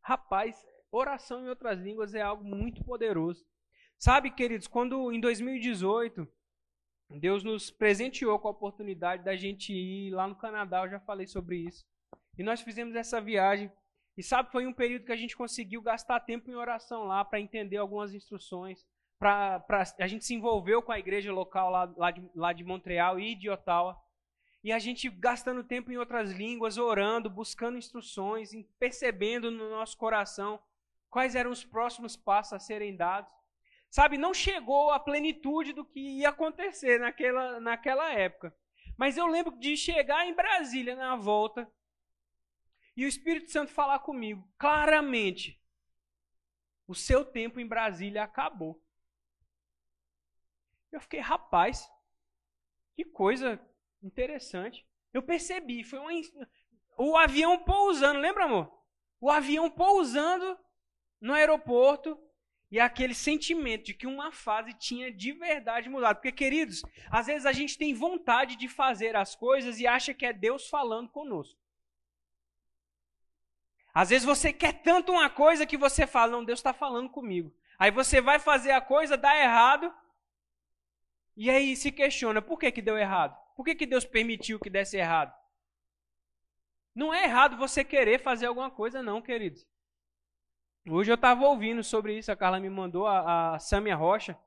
[0.00, 3.46] Rapaz, oração em outras línguas é algo muito poderoso.
[3.96, 6.26] Sabe, queridos, quando em 2018
[7.10, 11.28] Deus nos presenteou com a oportunidade da gente ir lá no Canadá, eu já falei
[11.28, 11.86] sobre isso.
[12.36, 13.70] E nós fizemos essa viagem.
[14.16, 17.40] E sabe, foi um período que a gente conseguiu gastar tempo em oração lá para
[17.40, 18.84] entender algumas instruções
[19.20, 22.64] pra, pra, a gente se envolveu com a igreja local lá, lá, de, lá de
[22.64, 23.96] Montreal e de Ottawa.
[24.64, 30.58] E a gente gastando tempo em outras línguas, orando, buscando instruções, percebendo no nosso coração
[31.10, 33.30] quais eram os próximos passos a serem dados.
[33.90, 38.54] Sabe, não chegou à plenitude do que ia acontecer naquela, naquela época.
[38.96, 41.70] Mas eu lembro de chegar em Brasília na volta
[42.96, 45.60] e o Espírito Santo falar comigo claramente:
[46.86, 48.80] o seu tempo em Brasília acabou.
[50.92, 51.90] Eu fiquei, rapaz,
[52.94, 53.60] que coisa
[54.02, 54.86] interessante.
[55.12, 56.10] Eu percebi, foi uma,
[56.96, 58.72] o avião pousando, lembra, amor?
[59.20, 60.58] O avião pousando
[61.20, 62.18] no aeroporto
[62.70, 66.16] e aquele sentimento de que uma fase tinha de verdade mudado.
[66.16, 70.24] Porque, queridos, às vezes a gente tem vontade de fazer as coisas e acha que
[70.24, 71.58] é Deus falando conosco.
[73.92, 77.52] Às vezes você quer tanto uma coisa que você fala, não, Deus está falando comigo.
[77.76, 79.92] Aí você vai fazer a coisa, dá errado,
[81.42, 83.34] e aí se questiona, por que, que deu errado?
[83.56, 85.34] Por que, que Deus permitiu que desse errado?
[86.94, 89.66] Não é errado você querer fazer alguma coisa, não, queridos.
[90.86, 94.38] Hoje eu estava ouvindo sobre isso, a Carla me mandou, a, a Samia Rocha,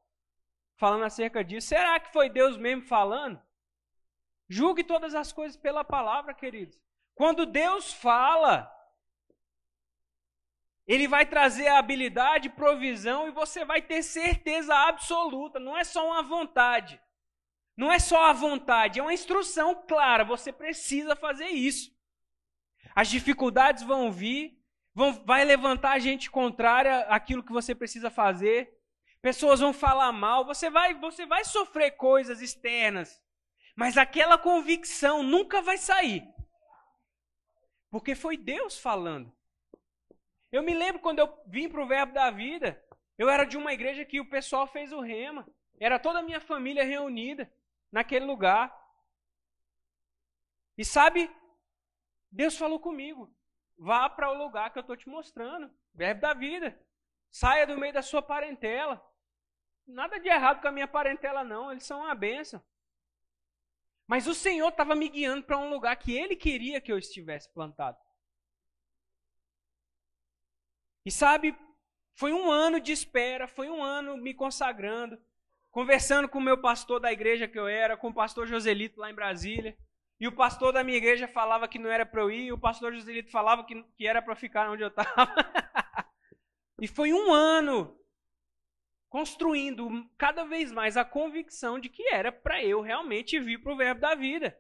[0.78, 1.68] falando acerca disso.
[1.68, 3.42] Será que foi Deus mesmo falando?
[4.48, 6.80] Julgue todas as coisas pela palavra, queridos.
[7.16, 8.72] Quando Deus fala,
[10.86, 15.60] ele vai trazer a habilidade, provisão e você vai ter certeza absoluta.
[15.60, 17.02] Não é só uma vontade.
[17.76, 20.24] Não é só a vontade, é uma instrução clara.
[20.24, 21.92] Você precisa fazer isso.
[22.94, 24.60] As dificuldades vão vir,
[24.94, 28.72] vão, vai levantar gente contrária àquilo que você precisa fazer.
[29.22, 33.22] Pessoas vão falar mal, você vai, você vai sofrer coisas externas.
[33.76, 36.24] Mas aquela convicção nunca vai sair.
[37.90, 39.34] Porque foi Deus falando.
[40.54, 42.80] Eu me lembro quando eu vim para o Verbo da Vida,
[43.18, 45.48] eu era de uma igreja que o pessoal fez o rema.
[45.80, 47.52] Era toda a minha família reunida
[47.92, 48.72] naquele lugar.
[50.78, 51.28] E sabe,
[52.32, 53.36] Deus falou comigo:
[53.76, 56.80] vá para o lugar que eu estou te mostrando Verbo da Vida.
[57.32, 59.04] Saia do meio da sua parentela.
[59.88, 61.72] Nada de errado com a minha parentela, não.
[61.72, 62.64] Eles são uma benção.
[64.06, 67.52] Mas o Senhor estava me guiando para um lugar que Ele queria que eu estivesse
[67.52, 67.98] plantado.
[71.06, 71.56] E sabe,
[72.16, 75.20] foi um ano de espera, foi um ano me consagrando,
[75.72, 79.10] conversando com o meu pastor da igreja que eu era, com o pastor Joselito lá
[79.10, 79.78] em Brasília.
[80.20, 82.58] E o pastor da minha igreja falava que não era para eu ir, e o
[82.58, 85.10] pastor Joselito falava que, que era para ficar onde eu estava.
[86.80, 88.00] e foi um ano
[89.10, 93.78] construindo cada vez mais a convicção de que era para eu realmente vir para o
[93.78, 94.58] verbo da vida.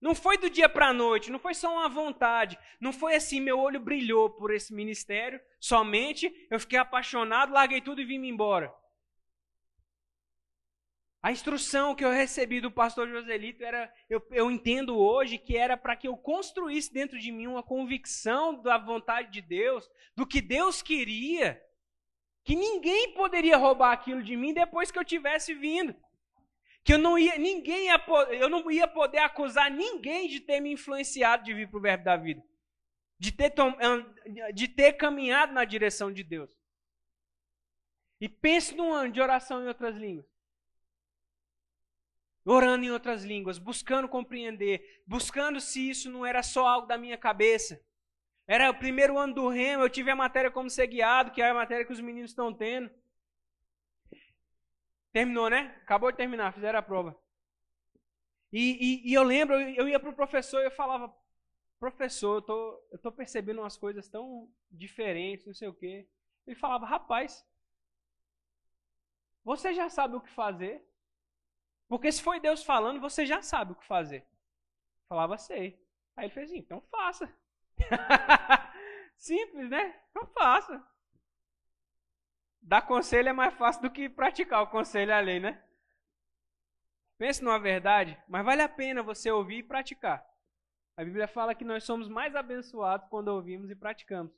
[0.00, 3.38] Não foi do dia para a noite, não foi só uma vontade, não foi assim,
[3.38, 8.72] meu olho brilhou por esse ministério, somente eu fiquei apaixonado, larguei tudo e vim embora.
[11.22, 15.76] A instrução que eu recebi do pastor Joselito era, eu, eu entendo hoje que era
[15.76, 19.86] para que eu construísse dentro de mim uma convicção da vontade de Deus,
[20.16, 21.62] do que Deus queria,
[22.42, 25.94] que ninguém poderia roubar aquilo de mim depois que eu tivesse vindo.
[26.82, 30.72] Que eu não ia, ninguém ia, eu não ia poder acusar ninguém de ter me
[30.72, 32.42] influenciado de vir para o verbo da vida.
[33.18, 33.52] De ter,
[34.54, 36.50] de ter caminhado na direção de Deus.
[38.20, 40.30] E pense num ano de oração em outras línguas
[42.44, 47.16] orando em outras línguas, buscando compreender, buscando se isso não era só algo da minha
[47.16, 47.80] cabeça.
[48.46, 51.50] Era o primeiro ano do remo, eu tive a matéria como ser guiado, que é
[51.50, 52.90] a matéria que os meninos estão tendo.
[55.12, 55.76] Terminou, né?
[55.82, 57.16] Acabou de terminar, fizeram a prova.
[58.52, 61.14] E, e, e eu lembro, eu ia para o professor e eu falava,
[61.78, 66.08] professor, eu tô, eu tô percebendo umas coisas tão diferentes, não sei o quê.
[66.46, 67.44] Ele falava, rapaz,
[69.44, 70.84] você já sabe o que fazer?
[71.88, 74.26] Porque se foi Deus falando, você já sabe o que fazer.
[75.08, 75.78] Falava, sei.
[76.16, 77.32] Aí ele fez assim, então faça.
[79.16, 80.00] Simples, né?
[80.10, 80.84] Então faça.
[82.62, 85.62] Dar conselho é mais fácil do que praticar o conselho alheio, né?
[87.18, 90.24] Pense numa verdade, mas vale a pena você ouvir e praticar.
[90.96, 94.32] A Bíblia fala que nós somos mais abençoados quando ouvimos e praticamos.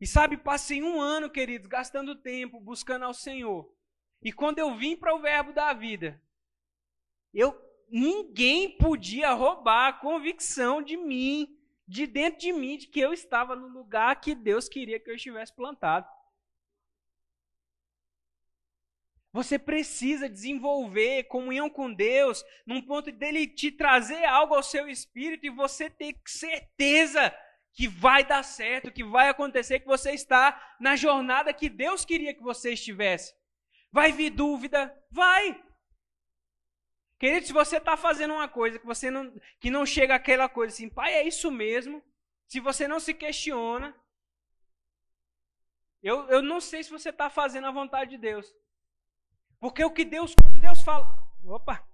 [0.00, 3.72] E sabe, passei um ano, queridos, gastando tempo buscando ao Senhor.
[4.22, 6.20] E quando eu vim para o verbo da vida,
[7.32, 7.56] eu
[7.88, 13.54] ninguém podia roubar a convicção de mim, de dentro de mim, de que eu estava
[13.54, 16.06] no lugar que Deus queria que eu estivesse plantado.
[19.36, 25.44] Você precisa desenvolver comunhão com Deus, num ponto dele te trazer algo ao seu espírito
[25.44, 27.36] e você ter certeza
[27.74, 32.32] que vai dar certo, que vai acontecer, que você está na jornada que Deus queria
[32.32, 33.34] que você estivesse.
[33.92, 34.90] Vai vir dúvida?
[35.10, 35.62] Vai.
[37.18, 40.72] Querido, se você está fazendo uma coisa que você não, que não chega àquela coisa
[40.72, 42.02] assim, pai, é isso mesmo.
[42.48, 43.94] Se você não se questiona,
[46.02, 48.50] eu, eu não sei se você está fazendo a vontade de Deus.
[49.58, 51.06] Porque o que Deus, quando Deus fala.
[51.44, 51.86] Opa!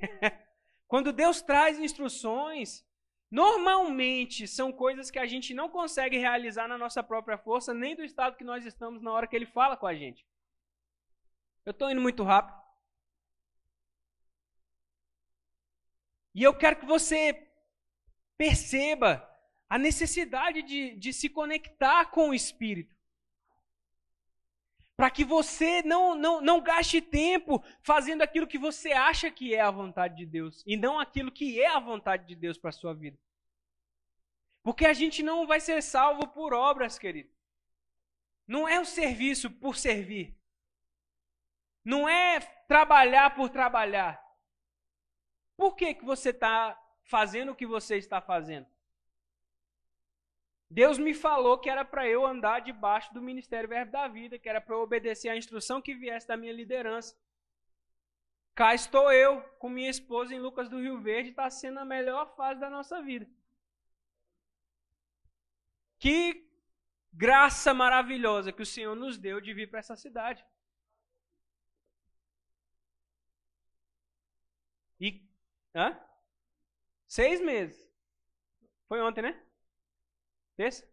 [0.88, 2.84] quando Deus traz instruções,
[3.30, 8.04] normalmente são coisas que a gente não consegue realizar na nossa própria força, nem do
[8.04, 10.26] estado que nós estamos na hora que Ele fala com a gente.
[11.64, 12.60] Eu estou indo muito rápido.
[16.34, 17.48] E eu quero que você
[18.38, 19.28] perceba
[19.68, 22.94] a necessidade de, de se conectar com o Espírito.
[24.96, 29.60] Para que você não, não, não gaste tempo fazendo aquilo que você acha que é
[29.60, 32.72] a vontade de Deus e não aquilo que é a vontade de Deus para a
[32.72, 33.18] sua vida.
[34.62, 37.30] Porque a gente não vai ser salvo por obras, querido.
[38.46, 40.36] Não é o serviço por servir.
[41.84, 44.22] Não é trabalhar por trabalhar.
[45.56, 48.66] Por que, que você está fazendo o que você está fazendo?
[50.72, 54.48] Deus me falou que era para eu andar debaixo do ministério Verbo da Vida, que
[54.48, 57.14] era para eu obedecer à instrução que viesse da minha liderança.
[58.54, 62.34] Cá estou eu com minha esposa em Lucas do Rio Verde, está sendo a melhor
[62.36, 63.26] fase da nossa vida.
[65.98, 66.48] Que
[67.12, 70.42] graça maravilhosa que o Senhor nos deu de vir para essa cidade.
[74.98, 75.22] E
[75.74, 76.00] Hã?
[77.06, 77.78] Seis meses.
[78.88, 79.51] Foi ontem, né?
[80.62, 80.88] Terça?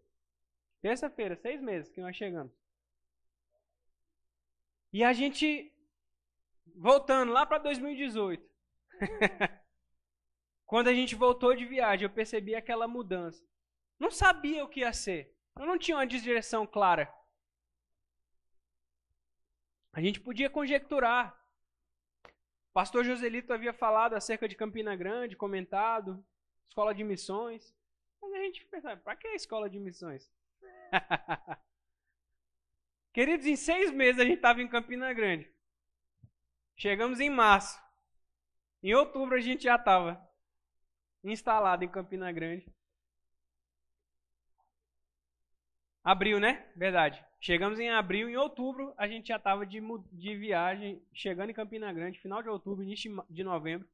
[0.81, 2.51] Terça-feira, seis meses que nós chegamos.
[4.91, 5.71] E a gente,
[6.75, 8.49] voltando lá para 2018,
[10.65, 13.45] quando a gente voltou de viagem, eu percebi aquela mudança.
[13.99, 15.37] Não sabia o que ia ser.
[15.55, 17.13] Eu não tinha uma direção clara.
[19.93, 21.39] A gente podia conjecturar.
[22.73, 26.25] Pastor Joselito havia falado acerca de Campina Grande, comentado,
[26.67, 27.77] escola de missões.
[28.39, 30.31] A gente pensa, para que a escola de missões?
[33.13, 35.51] Queridos, em seis meses a gente estava em Campina Grande.
[36.77, 37.77] Chegamos em março.
[38.81, 40.25] Em outubro a gente já estava
[41.21, 42.65] instalado em Campina Grande.
[46.01, 46.71] Abril, né?
[46.77, 47.21] Verdade.
[47.41, 49.81] Chegamos em abril, em outubro a gente já estava de,
[50.13, 53.85] de viagem, chegando em Campina Grande, final de outubro, início de novembro.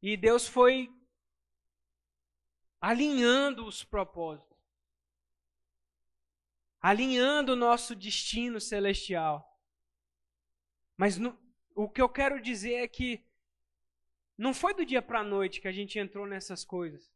[0.00, 0.90] E Deus foi
[2.82, 4.58] alinhando os propósitos,
[6.80, 9.56] alinhando o nosso destino celestial.
[10.96, 11.38] Mas no,
[11.76, 13.24] o que eu quero dizer é que
[14.36, 17.08] não foi do dia para a noite que a gente entrou nessas coisas.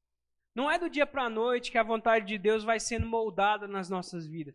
[0.54, 3.66] Não é do dia para a noite que a vontade de Deus vai sendo moldada
[3.66, 4.54] nas nossas vidas.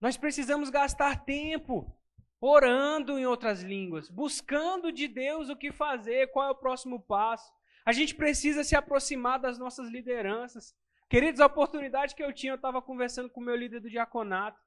[0.00, 1.96] Nós precisamos gastar tempo
[2.40, 7.52] orando em outras línguas, buscando de Deus o que fazer, qual é o próximo passo.
[7.88, 10.76] A gente precisa se aproximar das nossas lideranças.
[11.08, 14.60] Queridos, a oportunidade que eu tinha, eu estava conversando com o meu líder do diaconato.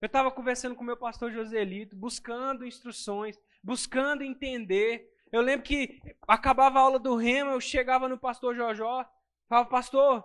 [0.00, 5.12] Eu estava conversando com o meu pastor Joselito, buscando instruções, buscando entender.
[5.32, 9.10] Eu lembro que acabava a aula do rema, eu chegava no pastor Jojó,
[9.48, 10.24] falava, pastor,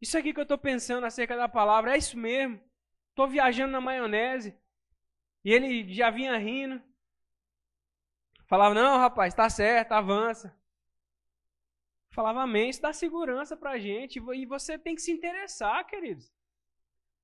[0.00, 2.60] isso aqui que eu estou pensando acerca da palavra, é isso mesmo.
[3.10, 4.58] Estou viajando na maionese.
[5.44, 6.82] E ele já vinha rindo.
[8.48, 10.60] Falava, não, rapaz, está certo, avança.
[12.12, 14.22] Falava, amém, isso dá segurança para a gente.
[14.34, 16.30] E você tem que se interessar, queridos.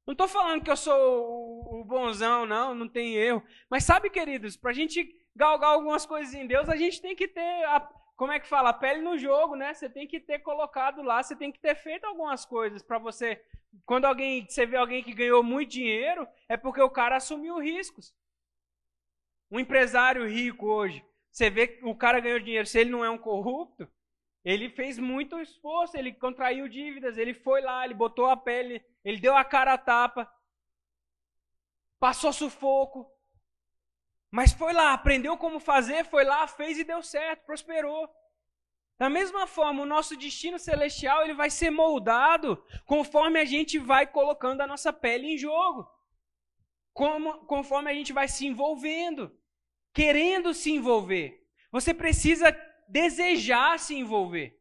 [0.06, 3.42] Não estou falando que eu sou o, bonzão, não, não tem erro.
[3.68, 7.28] Mas sabe, queridos, para a gente galgar algumas coisas em Deus, a gente tem que
[7.28, 7.80] ter, a,
[8.16, 9.74] como é que fala, a pele no jogo, né?
[9.74, 13.44] Você tem que ter colocado lá, você tem que ter feito algumas coisas para você.
[13.84, 18.14] Quando alguém, você vê alguém que ganhou muito dinheiro, é porque o cara assumiu riscos.
[19.50, 23.10] Um empresário rico hoje, você vê que o cara ganhou dinheiro, se ele não é
[23.10, 23.86] um corrupto,
[24.44, 29.20] ele fez muito esforço, ele contraiu dívidas, ele foi lá, ele botou a pele, ele
[29.20, 30.30] deu a cara a tapa,
[31.98, 33.10] passou sufoco,
[34.30, 38.08] mas foi lá, aprendeu como fazer, foi lá, fez e deu certo, prosperou.
[38.98, 44.06] Da mesma forma, o nosso destino celestial ele vai ser moldado conforme a gente vai
[44.06, 45.88] colocando a nossa pele em jogo.
[46.92, 49.32] Como, conforme a gente vai se envolvendo,
[49.92, 51.46] querendo se envolver.
[51.70, 52.52] Você precisa
[52.88, 54.58] desejar se envolver.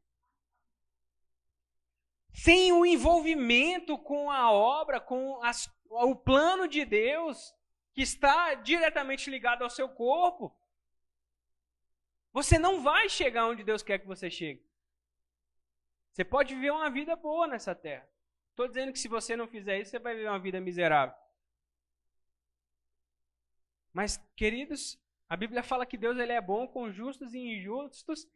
[2.33, 7.55] Sem o envolvimento com a obra, com as, o plano de Deus,
[7.93, 10.55] que está diretamente ligado ao seu corpo,
[12.31, 14.63] você não vai chegar onde Deus quer que você chegue.
[16.11, 18.07] Você pode viver uma vida boa nessa terra.
[18.51, 21.15] Estou dizendo que se você não fizer isso, você vai viver uma vida miserável.
[23.93, 24.99] Mas, queridos,
[25.29, 28.27] a Bíblia fala que Deus ele é bom com justos e injustos.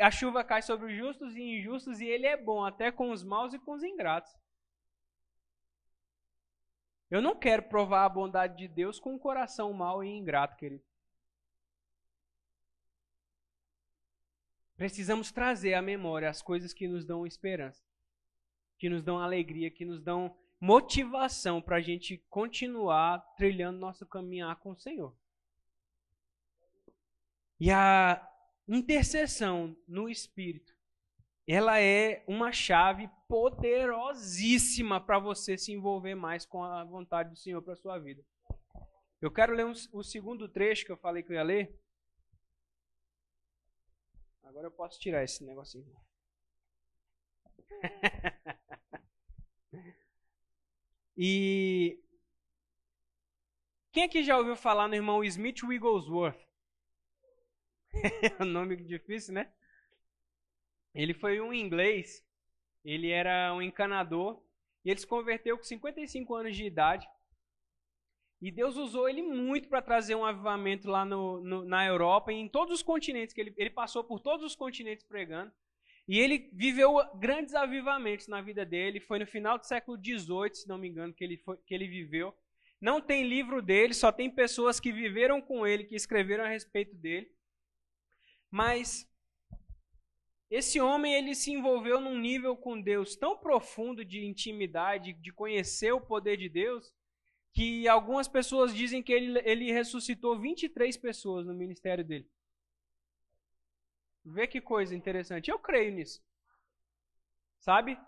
[0.00, 3.22] A chuva cai sobre os justos e injustos e ele é bom até com os
[3.24, 4.32] maus e com os ingratos.
[7.10, 10.84] Eu não quero provar a bondade de Deus com um coração mau e ingrato, querido.
[14.76, 17.82] Precisamos trazer à memória as coisas que nos dão esperança,
[18.78, 24.56] que nos dão alegria, que nos dão motivação para a gente continuar trilhando nosso caminhar
[24.56, 25.16] com o Senhor.
[27.60, 28.26] E a
[28.66, 30.74] intercessão no Espírito,
[31.46, 37.60] ela é uma chave poderosíssima para você se envolver mais com a vontade do Senhor
[37.62, 38.24] para sua vida.
[39.20, 41.78] Eu quero ler um, o segundo trecho que eu falei que eu ia ler.
[44.42, 45.94] Agora eu posso tirar esse negocinho.
[51.16, 52.02] e
[53.92, 56.53] quem aqui já ouviu falar no irmão Smith Wigglesworth?
[58.38, 59.50] é um nome difícil, né?
[60.94, 62.24] Ele foi um inglês,
[62.84, 64.42] ele era um encanador,
[64.84, 67.08] e ele se converteu com 55 anos de idade.
[68.40, 72.36] E Deus usou ele muito para trazer um avivamento lá no, no, na Europa e
[72.36, 75.50] em todos os continentes, que ele, ele passou por todos os continentes pregando.
[76.06, 79.00] E ele viveu grandes avivamentos na vida dele.
[79.00, 81.88] Foi no final do século XVIII, se não me engano, que ele, foi, que ele
[81.88, 82.34] viveu.
[82.78, 86.94] Não tem livro dele, só tem pessoas que viveram com ele, que escreveram a respeito
[86.94, 87.32] dele.
[88.54, 89.12] Mas
[90.48, 95.90] esse homem ele se envolveu num nível com Deus tão profundo de intimidade, de conhecer
[95.90, 96.94] o poder de Deus,
[97.52, 102.30] que algumas pessoas dizem que ele, ele ressuscitou 23 pessoas no ministério dele.
[104.24, 105.50] Vê que coisa interessante.
[105.50, 106.24] Eu creio nisso.
[107.58, 107.98] Sabe?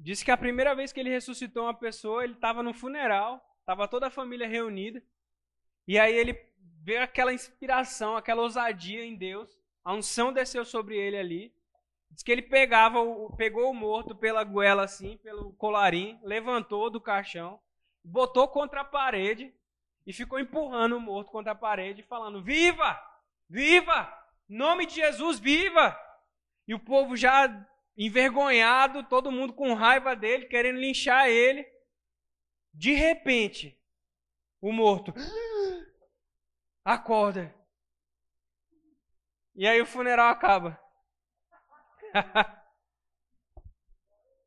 [0.00, 3.86] Disse que a primeira vez que ele ressuscitou uma pessoa, ele estava no funeral, estava
[3.86, 5.00] toda a família reunida.
[5.86, 6.34] E aí ele
[6.84, 9.58] veio aquela inspiração, aquela ousadia em Deus.
[9.82, 11.54] A unção desceu sobre ele ali.
[12.10, 13.00] Diz que ele pegava,
[13.36, 17.58] pegou o morto pela goela assim, pelo colarinho, levantou do caixão,
[18.04, 19.52] botou contra a parede
[20.06, 23.00] e ficou empurrando o morto contra a parede, falando: Viva!
[23.48, 24.12] Viva!
[24.46, 25.98] Nome de Jesus, viva!
[26.68, 27.66] E o povo já
[27.96, 31.66] envergonhado, todo mundo com raiva dele, querendo linchar ele.
[32.72, 33.78] De repente,
[34.60, 35.12] o morto
[36.84, 37.54] acorda.
[39.54, 40.78] E aí o funeral acaba.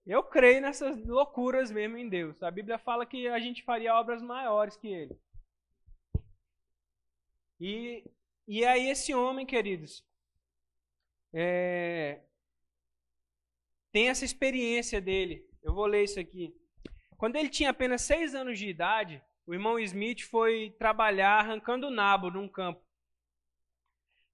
[0.05, 2.41] Eu creio nessas loucuras mesmo em Deus.
[2.41, 5.19] A Bíblia fala que a gente faria obras maiores que ele.
[7.59, 8.09] E,
[8.47, 10.05] e aí esse homem, queridos,
[11.33, 12.21] é,
[13.91, 15.45] tem essa experiência dele.
[15.61, 16.55] Eu vou ler isso aqui.
[17.17, 22.29] Quando ele tinha apenas seis anos de idade, o irmão Smith foi trabalhar arrancando nabo
[22.29, 22.85] num campo.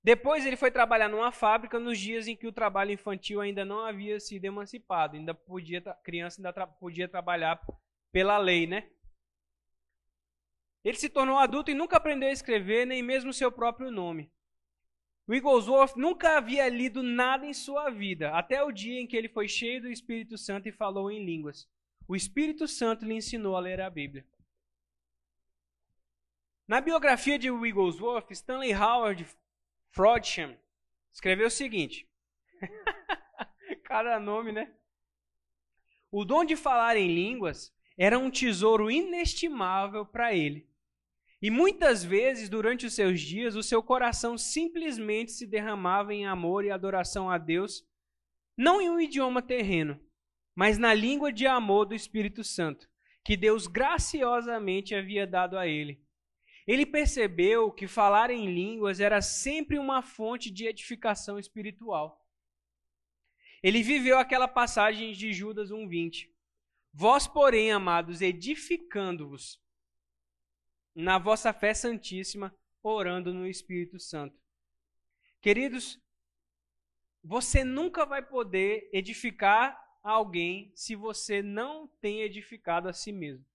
[0.04, 3.86] Depois ele foi trabalhar numa fábrica nos dias em que o trabalho infantil ainda não
[3.86, 7.62] havia sido emancipado, ainda podia criança ainda tra podia trabalhar
[8.12, 8.90] pela lei, né?
[10.84, 14.30] Ele se tornou adulto e nunca aprendeu a escrever nem mesmo seu próprio nome.
[15.30, 19.48] Wigglesworth nunca havia lido nada em sua vida, até o dia em que ele foi
[19.48, 21.70] cheio do Espírito Santo e falou em línguas.
[22.06, 24.26] O Espírito Santo lhe ensinou a ler a Bíblia.
[26.68, 29.28] Na biografia de Wigglesworth, Stanley Howard
[29.90, 30.58] Frodsham
[31.12, 32.08] escreveu o seguinte:
[33.84, 34.74] Cada nome, né?
[36.10, 40.70] O dom de falar em línguas era um tesouro inestimável para ele.
[41.42, 46.64] E muitas vezes, durante os seus dias, o seu coração simplesmente se derramava em amor
[46.64, 47.86] e adoração a Deus,
[48.56, 50.00] não em um idioma terreno,
[50.56, 52.90] mas na língua de amor do Espírito Santo,
[53.26, 56.03] que Deus graciosamente havia dado a ele.
[56.66, 62.26] Ele percebeu que falar em línguas era sempre uma fonte de edificação espiritual.
[63.62, 66.30] Ele viveu aquela passagem de Judas 1:20.
[66.94, 69.62] Vós, porém, amados, edificando-vos
[70.94, 74.40] na vossa fé santíssima, orando no Espírito Santo.
[75.42, 76.00] Queridos,
[77.24, 83.46] você nunca vai poder edificar alguém se você não tem edificado a si mesmo.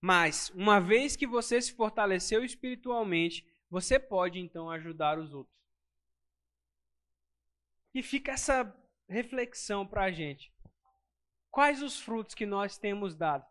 [0.00, 5.54] Mas, uma vez que você se fortaleceu espiritualmente, você pode então ajudar os outros.
[7.92, 8.74] E fica essa
[9.08, 10.52] reflexão para a gente.
[11.50, 13.44] Quais os frutos que nós temos dado?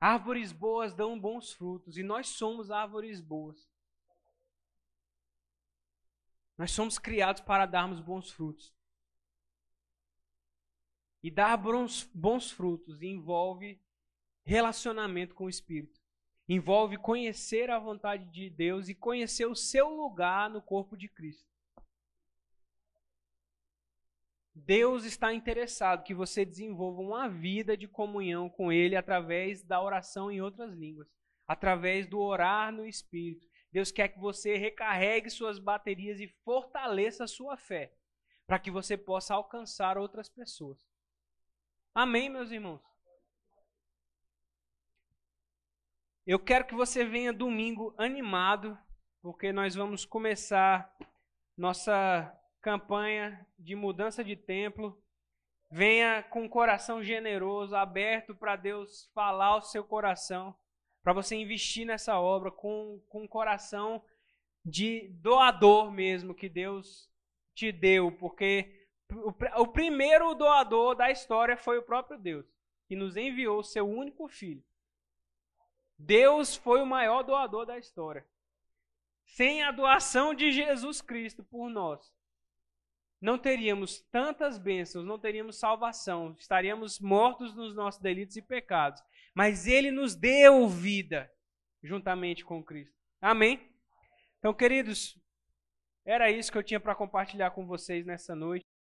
[0.00, 3.66] Árvores boas dão bons frutos e nós somos árvores boas.
[6.58, 8.74] Nós somos criados para darmos bons frutos.
[11.22, 13.80] E dar bons, frutos envolve
[14.44, 16.00] relacionamento com o Espírito.
[16.48, 21.48] Envolve conhecer a vontade de Deus e conhecer o seu lugar no corpo de Cristo.
[24.54, 30.30] Deus está interessado que você desenvolva uma vida de comunhão com Ele através da oração
[30.30, 31.08] em outras línguas,
[31.46, 33.48] através do orar no Espírito.
[33.72, 37.92] Deus quer que você recarregue suas baterias e fortaleça a sua fé,
[38.46, 40.78] para que você possa alcançar outras pessoas.
[41.92, 42.93] Amém, meus irmãos?
[46.26, 48.78] Eu quero que você venha domingo animado,
[49.20, 50.90] porque nós vamos começar
[51.54, 54.98] nossa campanha de mudança de templo.
[55.70, 60.56] Venha com um coração generoso, aberto para Deus falar ao seu coração,
[61.02, 64.02] para você investir nessa obra com, com um coração
[64.64, 67.06] de doador mesmo que Deus
[67.54, 72.46] te deu, porque o, o primeiro doador da história foi o próprio Deus,
[72.88, 74.64] que nos enviou o seu único filho.
[75.98, 78.26] Deus foi o maior doador da história.
[79.24, 82.12] Sem a doação de Jesus Cristo por nós,
[83.20, 89.02] não teríamos tantas bênçãos, não teríamos salvação, estaríamos mortos nos nossos delitos e pecados.
[89.34, 91.30] Mas Ele nos deu vida
[91.82, 92.94] juntamente com Cristo.
[93.20, 93.72] Amém?
[94.38, 95.18] Então, queridos,
[96.04, 98.66] era isso que eu tinha para compartilhar com vocês nessa noite.